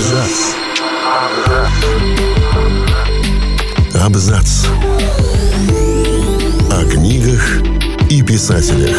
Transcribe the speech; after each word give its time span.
Абзац. 0.00 0.54
Абзац. 4.02 4.66
О 6.70 6.90
книгах 6.90 7.60
и 8.08 8.22
писателях. 8.22 8.96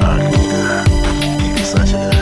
О 0.00 0.18
книгах 0.18 0.86
и 1.40 1.58
писателях. 1.58 2.14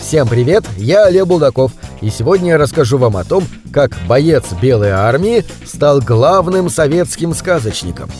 Всем 0.00 0.26
привет, 0.26 0.64
я 0.78 1.04
Олег 1.04 1.26
Булдаков, 1.26 1.70
и 2.00 2.10
сегодня 2.10 2.50
я 2.50 2.58
расскажу 2.58 2.98
вам 2.98 3.16
о 3.16 3.22
том, 3.22 3.44
как 3.72 3.92
боец 4.08 4.46
Белой 4.60 4.90
армии 4.90 5.44
стал 5.64 6.00
главным 6.00 6.70
советским 6.70 7.34
сказочником. 7.34 8.10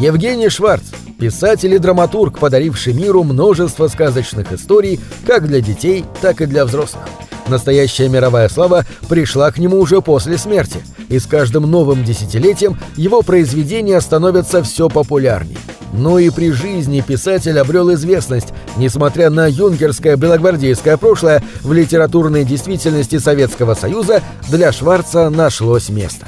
Евгений 0.00 0.48
Шварц, 0.48 0.82
писатель 1.18 1.74
и 1.74 1.78
драматург, 1.78 2.38
подаривший 2.38 2.92
миру 2.92 3.22
множество 3.22 3.88
сказочных 3.88 4.52
историй 4.52 4.98
как 5.26 5.46
для 5.46 5.60
детей, 5.60 6.04
так 6.20 6.40
и 6.40 6.46
для 6.46 6.64
взрослых. 6.64 7.04
Настоящая 7.48 8.08
мировая 8.08 8.48
слава 8.48 8.84
пришла 9.08 9.50
к 9.50 9.58
нему 9.58 9.78
уже 9.78 10.00
после 10.00 10.38
смерти, 10.38 10.78
и 11.08 11.18
с 11.18 11.26
каждым 11.26 11.70
новым 11.70 12.04
десятилетием 12.04 12.78
его 12.96 13.22
произведения 13.22 14.00
становятся 14.00 14.62
все 14.62 14.88
популярнее. 14.88 15.58
Но 15.92 16.18
и 16.18 16.30
при 16.30 16.50
жизни 16.52 17.04
писатель 17.06 17.58
обрел 17.58 17.92
известность, 17.94 18.48
несмотря 18.76 19.28
на 19.28 19.46
юнкерское 19.46 20.16
белогвардейское 20.16 20.96
прошлое, 20.96 21.44
в 21.60 21.72
литературной 21.72 22.44
действительности 22.44 23.18
Советского 23.18 23.74
Союза 23.74 24.22
для 24.48 24.72
Шварца 24.72 25.28
нашлось 25.28 25.90
место. 25.90 26.26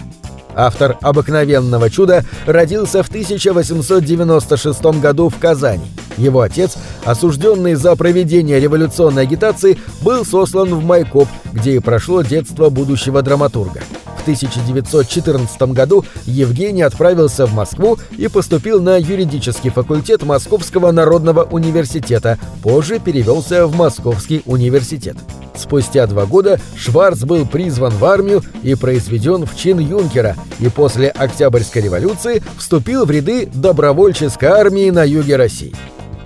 Автор 0.57 0.97
«Обыкновенного 1.01 1.91
чуда» 1.91 2.25
родился 2.47 3.03
в 3.03 3.09
1896 3.09 4.85
году 5.01 5.29
в 5.29 5.39
Казани. 5.39 5.91
Его 6.17 6.43
отец, 6.43 6.77
осужденный 7.05 7.75
за 7.75 7.97
проведение 7.97 8.61
революционной 8.61 9.23
агитации, 9.23 9.79
был 10.03 10.25
сослан 10.25 10.75
в 10.75 10.85
Майкоп, 10.85 11.29
где 11.53 11.77
и 11.77 11.79
прошло 11.81 12.23
детство 12.23 12.71
будущего 12.71 13.23
драматурга. 13.23 13.81
В 14.25 14.27
1914 14.27 15.61
году 15.75 16.03
Евгений 16.25 16.81
отправился 16.81 17.45
в 17.45 17.53
Москву 17.53 17.99
и 18.17 18.29
поступил 18.29 18.81
на 18.81 18.97
юридический 18.97 19.69
факультет 19.69 20.23
Московского 20.23 20.93
народного 20.93 21.43
университета, 21.43 22.39
позже 22.63 23.01
перевелся 23.01 23.67
в 23.67 23.77
Московский 23.77 24.41
университет. 24.47 25.19
Спустя 25.55 26.07
два 26.07 26.25
года 26.25 26.59
Шварц 26.75 27.19
был 27.25 27.45
призван 27.45 27.93
в 27.93 28.03
армию 28.07 28.43
и 28.63 28.75
произведен 28.75 29.45
в 29.45 29.55
чин 29.59 29.79
юнкера, 29.79 30.37
и 30.59 30.71
после 30.71 31.11
Октябрьской 31.11 31.83
революции 31.83 32.43
вступил 32.57 33.05
в 33.05 33.11
ряды 33.11 33.47
добровольческой 33.53 34.47
армии 34.47 34.89
на 34.89 35.05
юге 35.05 35.37
России. 35.37 35.75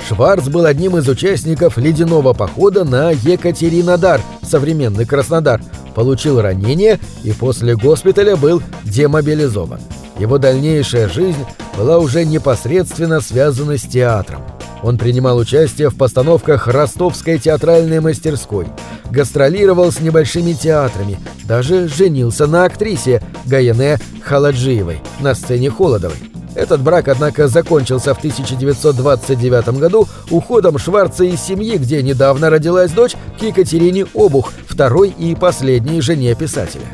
Шварц 0.09 0.45
был 0.45 0.67
одним 0.67 0.97
из 0.97 1.09
участников 1.09 1.77
ледяного 1.77 2.33
похода 2.33 2.85
на 2.85 3.11
Екатеринодар, 3.11 4.21
современный 4.43 5.05
Краснодар, 5.05 5.61
получил 5.99 6.41
ранение 6.41 7.01
и 7.25 7.33
после 7.33 7.75
госпиталя 7.75 8.37
был 8.37 8.63
демобилизован. 8.85 9.81
Его 10.17 10.39
дальнейшая 10.39 11.09
жизнь 11.09 11.45
была 11.77 11.99
уже 11.99 12.25
непосредственно 12.25 13.21
связана 13.21 13.77
с 13.77 13.83
театром. 13.83 14.43
Он 14.85 14.97
принимал 14.97 15.39
участие 15.39 15.91
в 15.91 15.97
постановках 15.97 16.69
Ростовской 16.69 17.39
театральной 17.39 17.99
мастерской, 17.99 18.69
гастролировал 19.11 19.91
с 19.91 19.99
небольшими 19.99 20.53
театрами, 20.53 21.19
даже 21.43 21.89
женился 21.89 22.47
на 22.47 22.65
актрисе 22.65 23.21
Гаяне 23.45 23.99
Халаджиевой 24.23 25.01
на 25.19 25.35
сцене 25.35 25.69
Холодовой. 25.69 26.38
Этот 26.59 26.81
брак, 26.81 27.07
однако, 27.07 27.47
закончился 27.47 28.15
в 28.15 28.19
1929 28.19 29.79
году 29.79 30.09
уходом 30.29 30.77
Шварца 30.77 31.23
из 31.23 31.41
семьи, 31.41 31.77
где 31.77 32.03
недавно 32.03 32.51
родилась 32.51 32.91
дочь, 32.91 33.15
к 33.39 33.43
Екатерине 33.45 34.07
Обух, 34.13 34.53
второй 34.67 35.11
и 35.11 35.37
последней 35.37 36.01
жене 36.01 36.35
писателя. 36.35 36.87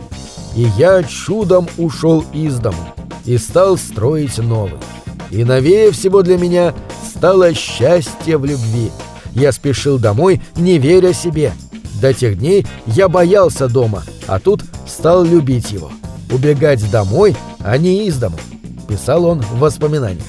И 0.55 0.69
я 0.77 1.03
чудом 1.03 1.67
ушел 1.79 2.27
из 2.35 2.59
дому 2.59 2.95
и 3.25 3.39
стал 3.39 3.79
строить 3.79 4.37
новый. 4.37 4.79
И 5.31 5.45
новее 5.45 5.93
всего 5.93 6.21
для 6.21 6.37
меня 6.37 6.75
стало 7.17 7.55
счастье 7.55 8.37
в 8.37 8.45
любви. 8.45 8.93
Я 9.33 9.51
спешил 9.51 9.99
домой, 9.99 10.43
не 10.57 10.77
веря 10.77 11.15
себе. 11.15 11.55
До 12.03 12.13
тех 12.13 12.39
дней 12.39 12.67
я 12.85 13.09
боялся 13.09 13.67
дома, 13.69 14.03
а 14.27 14.41
тут 14.41 14.63
стал 14.87 15.25
любить 15.25 15.73
его. 15.73 15.91
Убегать 16.31 16.91
домой, 16.91 17.35
а 17.61 17.79
не 17.79 18.07
из 18.07 18.19
дому 18.19 18.37
писал 18.85 19.25
он 19.25 19.41
в 19.41 19.59
воспоминаниях. 19.59 20.25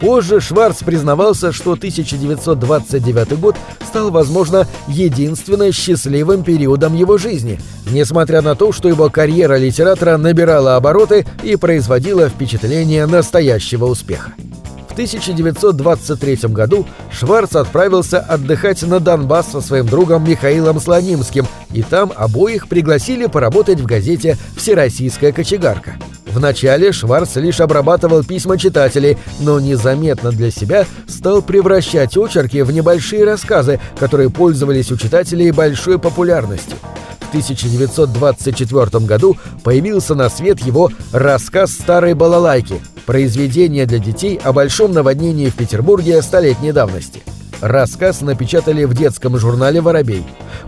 Позже 0.00 0.40
Шварц 0.40 0.82
признавался, 0.82 1.52
что 1.52 1.72
1929 1.72 3.38
год 3.40 3.56
стал, 3.86 4.10
возможно, 4.10 4.66
единственным 4.86 5.72
счастливым 5.72 6.44
периодом 6.44 6.94
его 6.94 7.18
жизни, 7.18 7.60
несмотря 7.90 8.40
на 8.40 8.54
то, 8.54 8.70
что 8.72 8.88
его 8.88 9.10
карьера 9.10 9.56
литератора 9.56 10.16
набирала 10.16 10.76
обороты 10.76 11.26
и 11.42 11.56
производила 11.56 12.28
впечатление 12.28 13.06
настоящего 13.06 13.86
успеха. 13.86 14.32
В 14.88 14.92
1923 14.92 16.48
году 16.48 16.86
Шварц 17.12 17.54
отправился 17.54 18.18
отдыхать 18.18 18.82
на 18.82 19.00
Донбасс 19.00 19.52
со 19.52 19.60
своим 19.60 19.86
другом 19.86 20.28
Михаилом 20.28 20.80
Слонимским, 20.80 21.46
и 21.72 21.82
там 21.82 22.12
обоих 22.14 22.68
пригласили 22.68 23.26
поработать 23.26 23.80
в 23.80 23.86
газете 23.86 24.36
«Всероссийская 24.56 25.32
кочегарка». 25.32 25.96
Вначале 26.32 26.92
Шварц 26.92 27.36
лишь 27.36 27.60
обрабатывал 27.60 28.22
письма 28.22 28.58
читателей, 28.58 29.16
но 29.40 29.60
незаметно 29.60 30.30
для 30.30 30.50
себя 30.50 30.86
стал 31.06 31.42
превращать 31.42 32.16
очерки 32.16 32.62
в 32.62 32.70
небольшие 32.70 33.24
рассказы, 33.24 33.80
которые 33.98 34.30
пользовались 34.30 34.92
у 34.92 34.96
читателей 34.96 35.50
большой 35.50 35.98
популярностью. 35.98 36.76
В 37.20 37.28
1924 37.28 39.04
году 39.04 39.36
появился 39.62 40.14
на 40.14 40.30
свет 40.30 40.60
его 40.60 40.90
«Рассказ 41.12 41.72
старой 41.72 42.14
балалайки»– 42.14 42.80
произведение 43.06 43.84
для 43.84 43.98
детей 43.98 44.40
о 44.42 44.52
большом 44.52 44.92
наводнении 44.92 45.50
в 45.50 45.54
Петербурге 45.54 46.22
столетней 46.22 46.72
давности. 46.72 47.22
Рассказ 47.60 48.20
напечатали 48.20 48.84
в 48.84 48.94
детском 48.94 49.36
журнале 49.36 49.80
«Воробей». 49.80 50.24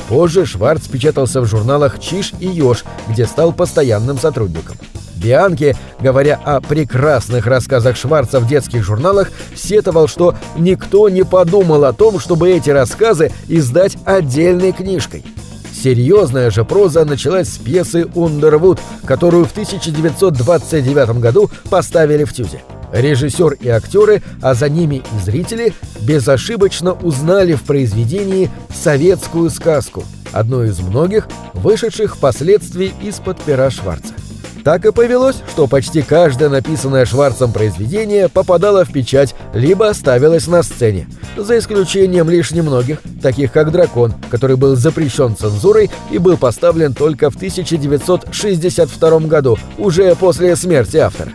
Позже 0.09 0.45
Шварц 0.45 0.89
печатался 0.89 1.41
в 1.41 1.47
журналах 1.47 2.01
«Чиж» 2.01 2.33
и 2.41 2.49
«Ёж», 2.49 2.85
где 3.09 3.27
стал 3.27 3.53
постоянным 3.53 4.19
сотрудником. 4.19 4.77
Бианки, 5.21 5.77
говоря 6.01 6.41
о 6.45 6.61
прекрасных 6.61 7.47
рассказах 7.47 7.97
Шварца 7.97 8.41
в 8.41 8.49
детских 8.49 8.83
журналах, 8.83 9.31
сетовал, 9.55 10.09
что 10.09 10.35
никто 10.57 11.09
не 11.09 11.25
подумал 11.25 11.85
о 11.85 11.93
том, 11.93 12.19
чтобы 12.19 12.51
эти 12.51 12.71
рассказы 12.71 13.31
издать 13.49 13.97
отдельной 14.05 14.73
книжкой. 14.73 15.25
Серьезная 15.73 16.51
же 16.51 16.65
проза 16.65 17.05
началась 17.05 17.49
с 17.49 17.59
пьесы 17.59 18.07
«Ундервуд», 18.15 18.79
которую 19.07 19.47
в 19.47 19.53
1929 19.53 21.21
году 21.21 21.51
поставили 21.71 22.25
в 22.25 22.33
Тюзе. 22.33 22.63
Режиссер 22.93 23.53
и 23.61 23.69
актеры, 23.69 24.23
а 24.43 24.55
за 24.55 24.69
ними 24.69 24.97
и 24.97 25.25
зрители, 25.25 25.75
безошибочно 26.01 26.93
узнали 26.93 27.55
в 27.55 27.63
произведении 27.63 28.51
советскую 28.75 29.49
сказку, 29.49 30.05
одну 30.33 30.65
из 30.65 30.81
многих, 30.81 31.29
вышедших 31.55 32.17
впоследствии 32.17 32.93
из-под 33.03 33.41
пера 33.41 33.71
Шварца. 33.71 34.20
Так 34.65 34.85
и 34.85 34.93
повелось, 34.93 35.43
что 35.49 35.67
почти 35.67 36.03
каждое 36.03 36.49
написанное 36.49 37.07
Шварцем 37.07 37.53
произведение 37.53 38.29
попадало 38.29 38.85
в 38.85 38.93
печать, 38.93 39.35
либо 39.55 39.93
ставилось 39.95 40.47
на 40.47 40.63
сцене, 40.63 41.07
за 41.37 41.59
исключением 41.59 42.29
лишь 42.29 42.51
немногих, 42.51 43.01
таких 43.23 43.53
как 43.53 43.73
«Дракон», 43.73 44.15
который 44.31 44.57
был 44.57 44.77
запрещен 44.77 45.37
цензурой 45.37 45.91
и 46.11 46.19
был 46.19 46.37
поставлен 46.37 46.95
только 46.95 47.31
в 47.31 47.37
1962 47.37 49.19
году, 49.21 49.59
уже 49.79 50.15
после 50.15 50.57
смерти 50.57 50.99
автора. 50.99 51.33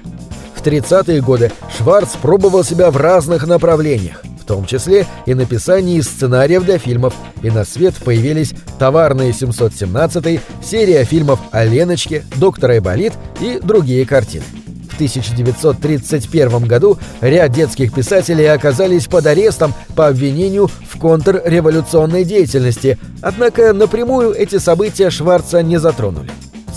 В 0.55 0.65
30-е 0.65 1.21
годы 1.21 1.51
Шварц 1.77 2.15
пробовал 2.21 2.63
себя 2.63 2.91
в 2.91 2.97
разных 2.97 3.47
направлениях 3.47 4.23
в 4.45 4.47
том 4.47 4.65
числе 4.65 5.07
и 5.25 5.33
написании 5.33 5.99
сценариев 6.01 6.63
для 6.63 6.77
фильмов, 6.77 7.15
и 7.41 7.49
на 7.49 7.65
свет 7.65 7.95
появились 7.95 8.53
«Товарные 8.77 9.31
717», 9.31 10.39
серия 10.63 11.03
фильмов 11.03 11.39
о 11.51 11.65
Леночке, 11.65 12.23
«Доктор 12.35 12.71
Айболит» 12.71 13.13
и 13.41 13.59
другие 13.61 14.05
картины. 14.05 14.43
В 14.91 14.93
1931 14.95 16.67
году 16.67 16.99
ряд 17.21 17.53
детских 17.53 17.91
писателей 17.91 18.45
оказались 18.45 19.07
под 19.07 19.25
арестом 19.25 19.73
по 19.95 20.07
обвинению 20.07 20.67
в 20.67 20.99
контрреволюционной 20.99 22.23
деятельности, 22.23 22.99
однако 23.21 23.73
напрямую 23.73 24.31
эти 24.33 24.59
события 24.59 25.09
Шварца 25.09 25.63
не 25.63 25.79
затронули. 25.79 26.29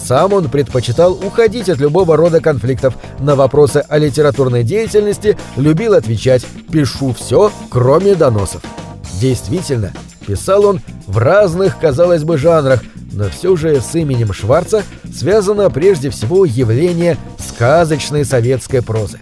Сам 0.05 0.33
он 0.33 0.49
предпочитал 0.49 1.13
уходить 1.13 1.69
от 1.69 1.79
любого 1.79 2.17
рода 2.17 2.41
конфликтов. 2.41 2.95
На 3.19 3.37
вопросы 3.37 3.85
о 3.89 3.99
литературной 3.99 4.63
деятельности 4.63 5.37
любил 5.57 5.95
отвечать 5.95 6.47
«пишу 6.73 7.13
все, 7.13 7.51
кроме 7.71 8.15
доносов». 8.15 8.63
Действительно, 9.21 9.93
писал 10.27 10.65
он 10.65 10.81
в 11.07 11.19
разных, 11.19 11.79
казалось 11.79 12.25
бы, 12.25 12.39
жанрах, 12.39 12.83
но 13.13 13.29
все 13.29 13.57
же 13.57 13.81
с 13.81 13.95
именем 13.95 14.33
Шварца 14.33 14.83
связано 15.13 15.69
прежде 15.71 16.11
всего 16.11 16.45
явление 16.45 17.17
сказочной 17.39 18.25
советской 18.25 18.83
прозы. 18.83 19.19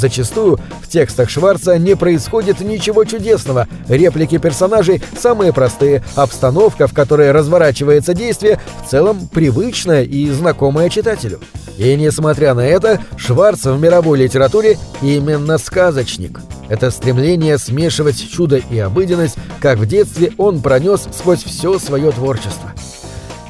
Зачастую 0.00 0.58
в 0.82 0.88
текстах 0.88 1.28
Шварца 1.28 1.76
не 1.76 1.94
происходит 1.94 2.60
ничего 2.60 3.04
чудесного, 3.04 3.68
реплики 3.86 4.38
персонажей 4.38 5.02
самые 5.18 5.52
простые, 5.52 6.02
обстановка, 6.14 6.86
в 6.86 6.94
которой 6.94 7.32
разворачивается 7.32 8.14
действие, 8.14 8.58
в 8.86 8.90
целом 8.90 9.28
привычная 9.28 10.02
и 10.04 10.30
знакомая 10.30 10.88
читателю. 10.88 11.38
И 11.76 11.94
несмотря 11.96 12.54
на 12.54 12.66
это, 12.66 12.98
Шварц 13.18 13.66
в 13.66 13.78
мировой 13.78 14.18
литературе 14.18 14.78
именно 15.02 15.58
сказочник. 15.58 16.40
Это 16.70 16.90
стремление 16.90 17.58
смешивать 17.58 18.26
чудо 18.30 18.56
и 18.56 18.78
обыденность, 18.78 19.36
как 19.60 19.76
в 19.78 19.86
детстве 19.86 20.32
он 20.38 20.62
пронес 20.62 21.06
сквозь 21.12 21.44
все 21.44 21.78
свое 21.78 22.10
творчество. 22.10 22.72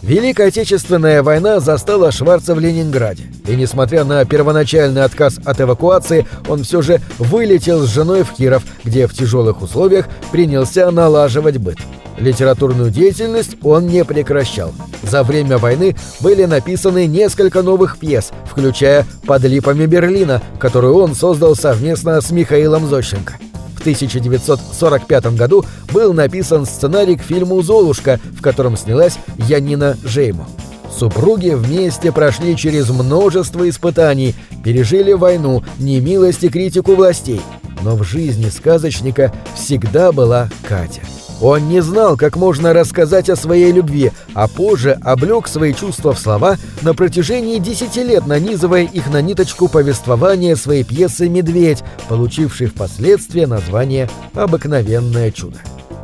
Великая 0.03 0.49
Отечественная 0.49 1.23
война 1.23 1.61
застала 1.61 2.11
Шварца 2.11 2.55
в 2.55 2.61
Ленинграде, 2.61 3.25
и 3.47 3.55
несмотря 3.55 4.05
на 4.05 4.25
первоначальный 4.25 5.05
отказ 5.05 5.39
от 5.45 5.61
эвакуации, 5.61 6.27
он 6.49 6.63
все 6.63 6.81
же 6.81 7.01
вылетел 7.19 7.83
с 7.83 7.91
женой 7.91 8.23
в 8.23 8.33
Киров, 8.33 8.63
где 8.83 9.07
в 9.07 9.13
тяжелых 9.13 9.61
условиях 9.61 10.09
принялся 10.33 10.91
налаживать 10.91 11.59
быт. 11.59 11.79
Литературную 12.19 12.91
деятельность 12.91 13.57
он 13.63 13.87
не 13.87 14.05
прекращал. 14.05 14.73
За 15.03 15.23
время 15.23 15.59
войны 15.59 15.97
были 16.21 16.45
написаны 16.45 17.07
несколько 17.07 17.63
новых 17.63 17.99
пьес, 17.99 18.31
включая 18.45 19.07
«Под 19.27 19.43
липами 19.45 19.87
Берлина», 19.87 20.43
которую 20.59 20.97
он 20.97 21.15
создал 21.15 21.55
совместно 21.55 22.21
с 22.21 22.31
Михаилом 22.31 22.89
Зощенко. 22.89 23.35
В 23.81 23.83
1945 23.83 25.35
году 25.37 25.65
был 25.91 26.13
написан 26.13 26.67
сценарий 26.67 27.17
к 27.17 27.23
фильму 27.23 27.63
«Золушка», 27.63 28.21
в 28.39 28.43
котором 28.43 28.77
снялась 28.77 29.17
Янина 29.49 29.97
Жеймо. 30.05 30.47
Супруги 30.95 31.55
вместе 31.55 32.13
прошли 32.13 32.59
через 32.59 32.91
множество 32.91 33.67
испытаний, 33.67 34.35
пережили 34.63 35.15
войну, 35.15 35.65
немилость 35.79 36.45
и 36.45 36.51
критику 36.51 36.95
властей. 36.95 37.41
Но 37.81 37.97
в 37.97 38.05
жизни 38.05 38.51
сказочника 38.51 39.33
всегда 39.55 40.13
была 40.13 40.51
Катя. 40.69 41.01
Он 41.41 41.69
не 41.69 41.81
знал, 41.81 42.17
как 42.17 42.37
можно 42.37 42.73
рассказать 42.75 43.31
о 43.31 43.37
своей 43.37 43.73
любви, 43.73 44.13
а 44.35 44.47
позже 44.47 44.99
облег 45.03 45.49
свои 45.49 45.73
чувства 45.73 46.13
в 46.13 46.19
слова 46.19 46.57
на 46.83 46.95
протяжении 46.95 47.59
десяти 47.59 48.03
лет, 48.03 48.27
нанизывая 48.27 48.83
их 48.83 49.11
на 49.11 49.23
ниточку 49.23 49.69
повествования 49.69 50.55
своей 50.55 50.85
пьесы 50.85 51.29
«Медведь», 51.29 51.83
получившей 52.09 52.67
впоследствии 52.67 53.47
название 53.47 54.11
«Обыкновенное 54.35 55.31
чудо». 55.31 55.57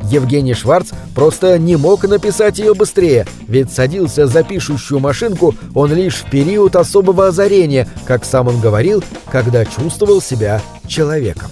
Евгений 0.03 0.53
Шварц 0.53 0.91
просто 1.13 1.57
не 1.59 1.75
мог 1.75 2.03
написать 2.03 2.59
ее 2.59 2.73
быстрее, 2.73 3.25
ведь 3.47 3.71
садился 3.71 4.25
за 4.27 4.43
пишущую 4.43 4.99
машинку 4.99 5.53
он 5.75 5.93
лишь 5.93 6.15
в 6.15 6.29
период 6.29 6.75
особого 6.75 7.27
озарения, 7.27 7.87
как 8.05 8.23
сам 8.23 8.47
он 8.47 8.59
говорил, 8.59 9.03
когда 9.31 9.65
чувствовал 9.65 10.21
себя 10.21 10.61
человеком. 10.87 11.49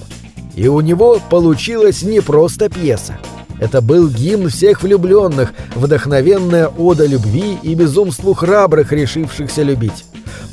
И 0.55 0.67
у 0.67 0.79
него 0.79 1.19
получилась 1.29 2.01
не 2.01 2.21
просто 2.21 2.69
пьеса. 2.69 3.17
Это 3.59 3.81
был 3.81 4.09
гимн 4.09 4.49
всех 4.49 4.83
влюбленных, 4.83 5.53
вдохновенная 5.75 6.67
ода 6.67 7.05
любви 7.05 7.57
и 7.61 7.73
безумству 7.73 8.33
храбрых, 8.33 8.91
решившихся 8.91 9.63
любить. 9.63 10.05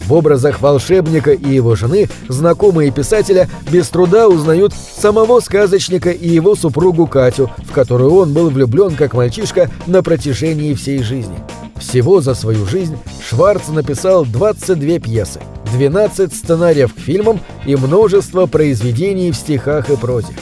В 0.06 0.12
образах 0.12 0.60
волшебника 0.60 1.32
и 1.32 1.54
его 1.54 1.76
жены 1.76 2.08
знакомые 2.28 2.90
писателя 2.90 3.48
без 3.70 3.88
труда 3.88 4.28
узнают 4.28 4.72
самого 4.74 5.40
сказочника 5.40 6.10
и 6.10 6.28
его 6.28 6.54
супругу 6.54 7.06
Катю, 7.06 7.50
в 7.58 7.72
которую 7.72 8.12
он 8.14 8.32
был 8.32 8.50
влюблен 8.50 8.96
как 8.96 9.14
мальчишка 9.14 9.70
на 9.86 10.02
протяжении 10.02 10.74
всей 10.74 11.02
жизни. 11.02 11.38
Всего 11.78 12.20
за 12.20 12.34
свою 12.34 12.66
жизнь 12.66 12.96
Шварц 13.28 13.68
написал 13.68 14.24
22 14.24 14.98
пьесы, 14.98 15.40
12 15.72 16.32
сценариев 16.32 16.94
к 16.94 16.98
фильмам 16.98 17.40
и 17.66 17.74
множество 17.76 18.46
произведений 18.46 19.30
в 19.32 19.36
стихах 19.36 19.90
и 19.90 19.96
прозе. 19.96 20.34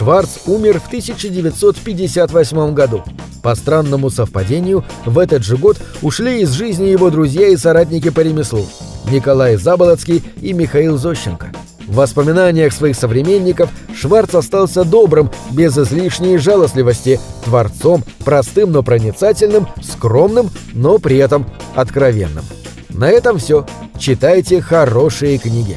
Шварц 0.00 0.38
умер 0.46 0.80
в 0.80 0.86
1958 0.86 2.72
году. 2.72 3.04
По 3.42 3.54
странному 3.54 4.08
совпадению, 4.08 4.82
в 5.04 5.18
этот 5.18 5.44
же 5.44 5.58
год 5.58 5.76
ушли 6.00 6.40
из 6.40 6.52
жизни 6.52 6.88
его 6.88 7.10
друзья 7.10 7.48
и 7.48 7.56
соратники 7.58 8.08
по 8.08 8.20
ремеслу 8.20 8.64
Николай 9.12 9.56
Заболоцкий 9.56 10.24
и 10.40 10.54
Михаил 10.54 10.96
Зощенко. 10.96 11.52
В 11.86 11.96
воспоминаниях 11.96 12.72
своих 12.72 12.96
современников 12.96 13.68
Шварц 13.94 14.34
остался 14.34 14.84
добрым, 14.84 15.30
без 15.50 15.76
излишней 15.76 16.38
жалостливости, 16.38 17.20
творцом, 17.44 18.02
простым, 18.24 18.72
но 18.72 18.82
проницательным, 18.82 19.68
скромным, 19.82 20.48
но 20.72 20.96
при 20.96 21.18
этом 21.18 21.44
откровенным. 21.74 22.46
На 22.88 23.10
этом 23.10 23.36
все. 23.36 23.66
Читайте 23.98 24.62
хорошие 24.62 25.36
книги. 25.36 25.76